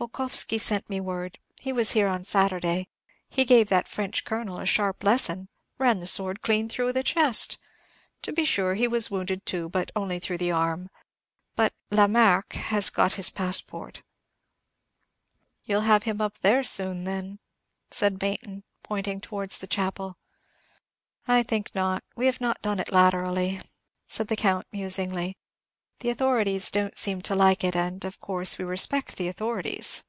[0.00, 1.40] Volkoffsky sent me word.
[1.60, 2.88] He was here on Saturday.
[3.28, 5.48] He gave that French colonel a sharp lesson.
[5.76, 7.58] Ran the sword clean through the chest.
[8.22, 10.88] To be sure, he was wounded too, but only through the arm;
[11.56, 14.04] but 'La Marque' has got his passport."
[15.64, 17.40] "You'll have him up there soon, then,"
[17.90, 20.16] said Baynton, pointing towards the chapel.
[21.26, 22.04] "I think not.
[22.14, 23.60] We have not done it latterly,"
[24.06, 25.36] said the Count, musingly.
[26.00, 30.04] "The authorities don't seem to like it; and, of course, we respect the authorities!"